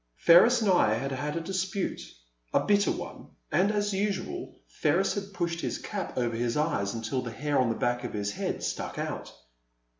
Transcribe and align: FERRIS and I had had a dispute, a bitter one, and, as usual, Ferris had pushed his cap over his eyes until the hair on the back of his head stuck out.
FERRIS 0.15 0.63
and 0.63 0.71
I 0.71 0.95
had 0.95 1.11
had 1.11 1.35
a 1.35 1.39
dispute, 1.41 2.01
a 2.55 2.61
bitter 2.65 2.91
one, 2.91 3.27
and, 3.51 3.71
as 3.71 3.93
usual, 3.93 4.55
Ferris 4.65 5.13
had 5.13 5.31
pushed 5.31 5.61
his 5.61 5.77
cap 5.77 6.17
over 6.17 6.35
his 6.35 6.57
eyes 6.57 6.95
until 6.95 7.21
the 7.21 7.29
hair 7.29 7.59
on 7.59 7.69
the 7.69 7.75
back 7.75 8.03
of 8.03 8.13
his 8.13 8.31
head 8.31 8.63
stuck 8.63 8.97
out. 8.97 9.31